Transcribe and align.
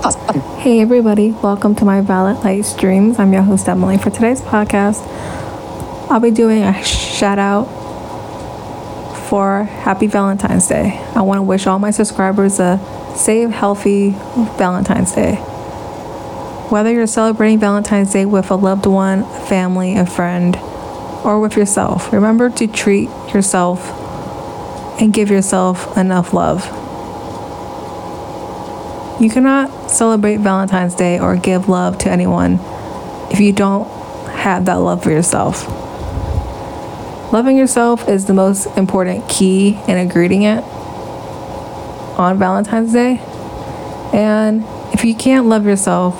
Hey 0.00 0.80
everybody, 0.80 1.32
welcome 1.32 1.74
to 1.74 1.84
my 1.84 2.00
Violet 2.02 2.44
Light 2.44 2.64
Streams. 2.64 3.18
I'm 3.18 3.32
your 3.32 3.42
host 3.42 3.68
Emily. 3.68 3.98
For 3.98 4.10
today's 4.10 4.40
podcast, 4.40 5.04
I'll 6.08 6.20
be 6.20 6.30
doing 6.30 6.62
a 6.62 6.84
shout 6.84 7.40
out 7.40 7.64
for 9.28 9.64
Happy 9.64 10.06
Valentine's 10.06 10.68
Day. 10.68 11.04
I 11.16 11.22
want 11.22 11.38
to 11.38 11.42
wish 11.42 11.66
all 11.66 11.80
my 11.80 11.90
subscribers 11.90 12.60
a 12.60 12.78
safe, 13.16 13.50
healthy 13.50 14.10
Valentine's 14.56 15.12
Day. 15.12 15.34
Whether 16.70 16.92
you're 16.92 17.08
celebrating 17.08 17.58
Valentine's 17.58 18.12
Day 18.12 18.24
with 18.24 18.52
a 18.52 18.56
loved 18.56 18.86
one, 18.86 19.22
a 19.22 19.46
family, 19.46 19.96
a 19.96 20.06
friend, 20.06 20.56
or 21.24 21.40
with 21.40 21.56
yourself, 21.56 22.12
remember 22.12 22.50
to 22.50 22.68
treat 22.68 23.08
yourself 23.34 23.90
and 25.00 25.12
give 25.12 25.28
yourself 25.28 25.96
enough 25.98 26.32
love. 26.32 26.87
You 29.20 29.28
cannot 29.28 29.90
celebrate 29.90 30.36
Valentine's 30.36 30.94
Day 30.94 31.18
or 31.18 31.36
give 31.36 31.68
love 31.68 31.98
to 31.98 32.10
anyone 32.10 32.60
if 33.32 33.40
you 33.40 33.52
don't 33.52 33.88
have 34.30 34.64
that 34.66 34.74
love 34.74 35.02
for 35.02 35.10
yourself. 35.10 35.66
Loving 37.32 37.56
yourself 37.56 38.08
is 38.08 38.26
the 38.26 38.32
most 38.32 38.66
important 38.76 39.28
key 39.28 39.74
and 39.88 39.98
ingredient 39.98 40.64
on 42.16 42.38
Valentine's 42.38 42.92
Day. 42.92 43.18
And 44.14 44.64
if 44.94 45.04
you 45.04 45.14
can't 45.14 45.46
love 45.46 45.66
yourself, 45.66 46.16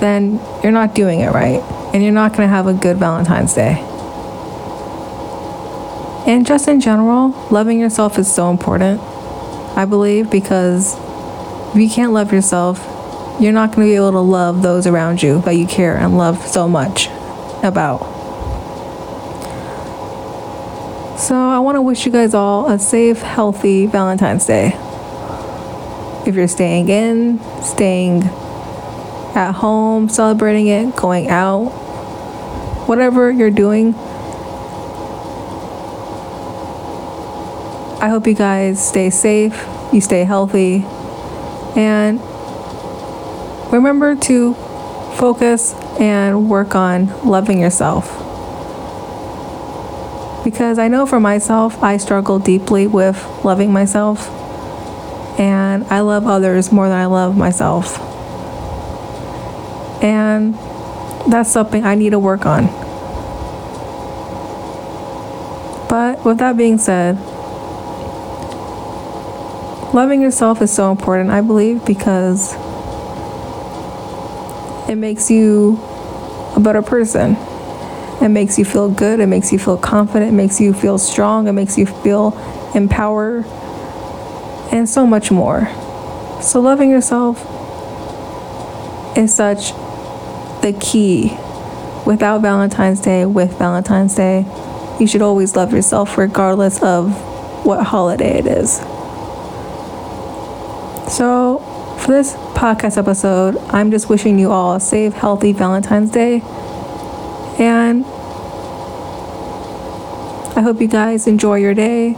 then 0.00 0.38
you're 0.62 0.70
not 0.70 0.94
doing 0.94 1.20
it 1.20 1.30
right. 1.30 1.60
And 1.94 2.02
you're 2.02 2.12
not 2.12 2.32
going 2.32 2.42
to 2.42 2.48
have 2.48 2.66
a 2.66 2.74
good 2.74 2.98
Valentine's 2.98 3.54
Day. 3.54 3.78
And 6.26 6.46
just 6.46 6.68
in 6.68 6.80
general, 6.80 7.30
loving 7.50 7.80
yourself 7.80 8.18
is 8.18 8.32
so 8.32 8.50
important, 8.50 9.00
I 9.76 9.86
believe, 9.86 10.30
because 10.30 10.94
if 11.72 11.78
you 11.78 11.88
can't 11.88 12.12
love 12.12 12.34
yourself, 12.34 12.86
you're 13.40 13.50
not 13.50 13.74
going 13.74 13.86
to 13.86 13.90
be 13.90 13.96
able 13.96 14.12
to 14.12 14.18
love 14.18 14.60
those 14.60 14.86
around 14.86 15.22
you 15.22 15.40
that 15.42 15.52
you 15.52 15.66
care 15.66 15.96
and 15.96 16.18
love 16.18 16.46
so 16.46 16.68
much 16.68 17.06
about. 17.62 18.00
So, 21.18 21.34
I 21.34 21.60
want 21.60 21.76
to 21.76 21.82
wish 21.82 22.04
you 22.04 22.12
guys 22.12 22.34
all 22.34 22.68
a 22.70 22.78
safe, 22.78 23.22
healthy 23.22 23.86
Valentine's 23.86 24.44
Day. 24.44 24.72
If 26.26 26.34
you're 26.34 26.46
staying 26.46 26.90
in, 26.90 27.40
staying 27.62 28.24
at 29.34 29.52
home, 29.52 30.10
celebrating 30.10 30.66
it, 30.66 30.94
going 30.94 31.28
out, 31.28 31.70
whatever 32.86 33.30
you're 33.30 33.50
doing, 33.50 33.94
I 37.98 38.08
hope 38.10 38.26
you 38.26 38.34
guys 38.34 38.86
stay 38.86 39.08
safe, 39.08 39.66
you 39.90 40.02
stay 40.02 40.24
healthy, 40.24 40.84
and 41.76 42.20
remember 43.72 44.14
to 44.14 44.54
focus 45.16 45.74
and 45.98 46.48
work 46.50 46.74
on 46.74 47.06
loving 47.26 47.60
yourself. 47.60 48.18
Because 50.44 50.78
I 50.78 50.88
know 50.88 51.06
for 51.06 51.20
myself, 51.20 51.82
I 51.82 51.96
struggle 51.96 52.38
deeply 52.38 52.86
with 52.86 53.24
loving 53.44 53.72
myself. 53.72 54.28
And 55.38 55.84
I 55.84 56.00
love 56.00 56.26
others 56.26 56.72
more 56.72 56.88
than 56.88 56.98
I 56.98 57.06
love 57.06 57.36
myself. 57.36 57.98
And 60.02 60.54
that's 61.30 61.50
something 61.50 61.84
I 61.84 61.94
need 61.94 62.10
to 62.10 62.18
work 62.18 62.44
on. 62.44 62.66
But 65.88 66.24
with 66.24 66.38
that 66.38 66.56
being 66.56 66.78
said, 66.78 67.16
Loving 69.92 70.22
yourself 70.22 70.62
is 70.62 70.72
so 70.72 70.90
important, 70.90 71.28
I 71.28 71.42
believe, 71.42 71.84
because 71.84 72.54
it 74.88 74.96
makes 74.96 75.30
you 75.30 75.78
a 76.56 76.60
better 76.60 76.80
person. 76.80 77.36
It 78.22 78.30
makes 78.30 78.58
you 78.58 78.64
feel 78.64 78.88
good. 78.88 79.20
It 79.20 79.26
makes 79.26 79.52
you 79.52 79.58
feel 79.58 79.76
confident. 79.76 80.32
It 80.32 80.34
makes 80.34 80.62
you 80.62 80.72
feel 80.72 80.96
strong. 80.96 81.46
It 81.46 81.52
makes 81.52 81.76
you 81.76 81.84
feel 81.84 82.32
empowered 82.74 83.44
and 84.72 84.88
so 84.88 85.06
much 85.06 85.30
more. 85.30 85.68
So, 86.40 86.60
loving 86.60 86.88
yourself 86.88 87.38
is 89.14 89.34
such 89.34 89.72
the 90.62 90.74
key. 90.80 91.36
Without 92.06 92.40
Valentine's 92.40 93.00
Day, 93.02 93.26
with 93.26 93.58
Valentine's 93.58 94.14
Day, 94.14 94.46
you 94.98 95.06
should 95.06 95.22
always 95.22 95.54
love 95.54 95.70
yourself 95.70 96.16
regardless 96.16 96.82
of 96.82 97.12
what 97.66 97.84
holiday 97.84 98.38
it 98.38 98.46
is. 98.46 98.80
So, 101.12 101.58
for 101.98 102.10
this 102.10 102.32
podcast 102.54 102.96
episode, 102.96 103.58
I'm 103.68 103.90
just 103.90 104.08
wishing 104.08 104.38
you 104.38 104.50
all 104.50 104.76
a 104.76 104.80
safe, 104.80 105.12
healthy 105.12 105.52
Valentine's 105.52 106.10
Day. 106.10 106.40
And 107.58 108.06
I 110.56 110.62
hope 110.62 110.80
you 110.80 110.88
guys 110.88 111.26
enjoy 111.26 111.56
your 111.56 111.74
day. 111.74 112.12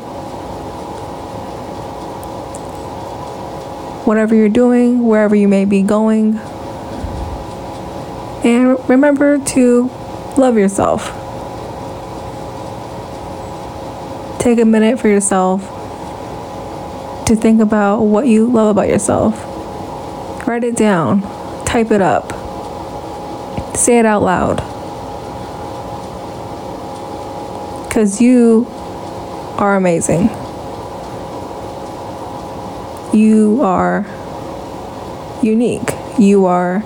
Whatever 4.04 4.37
you're 4.37 4.49
doing, 4.49 5.04
wherever 5.04 5.34
you 5.34 5.49
may 5.49 5.65
be 5.65 5.83
going. 5.83 6.37
And 8.44 8.78
remember 8.88 9.44
to 9.44 9.91
love 10.38 10.56
yourself. 10.56 11.06
Take 14.41 14.60
a 14.60 14.65
minute 14.65 15.00
for 15.00 15.09
yourself 15.09 15.74
to 17.27 17.37
think 17.37 17.61
about 17.61 18.01
what 18.01 18.27
you 18.27 18.47
love 18.47 18.77
about 18.77 18.89
yourself. 18.89 19.35
Write 20.47 20.65
it 20.65 20.77
down, 20.77 21.23
type 21.65 21.91
it 21.91 22.03
up, 22.03 22.33
say 23.77 23.99
it 23.99 24.07
out 24.07 24.23
loud. 24.23 24.57
Because 27.89 28.21
you 28.21 28.67
are 29.57 29.77
amazing. 29.77 30.29
You 33.15 33.61
are 33.63 34.05
unique. 35.43 35.91
You 36.19 36.47
are 36.47 36.81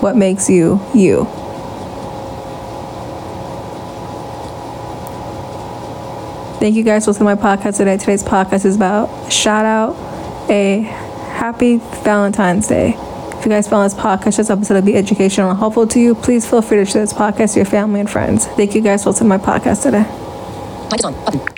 what 0.00 0.16
makes 0.16 0.48
you 0.48 0.80
you. 0.94 1.24
Thank 6.60 6.76
you 6.76 6.82
guys 6.82 7.06
for 7.06 7.12
listening 7.12 7.34
to 7.34 7.42
my 7.42 7.56
podcast 7.56 7.78
today. 7.78 7.96
Today's 7.96 8.22
podcast 8.22 8.66
is 8.66 8.76
about 8.76 9.32
shout 9.32 9.64
out 9.64 9.96
a 10.50 10.82
happy 10.82 11.78
Valentine's 12.04 12.68
Day. 12.68 12.94
If 13.32 13.46
you 13.46 13.50
guys 13.50 13.66
found 13.66 13.90
this 13.90 13.98
podcast, 13.98 14.36
this 14.36 14.50
episode 14.50 14.74
will 14.74 14.82
be 14.82 14.94
educational 14.94 15.48
and 15.48 15.58
helpful 15.58 15.86
to 15.86 15.98
you, 15.98 16.14
please 16.14 16.46
feel 16.46 16.60
free 16.60 16.76
to 16.76 16.84
share 16.84 17.00
this 17.00 17.14
podcast 17.14 17.54
to 17.54 17.60
your 17.60 17.66
family 17.66 18.00
and 18.00 18.10
friends. 18.10 18.46
Thank 18.46 18.74
you 18.74 18.82
guys 18.82 19.04
for 19.04 19.10
listening 19.10 19.30
to 19.30 19.38
my 19.38 19.42
podcast 19.42 19.84
today. 19.84 21.56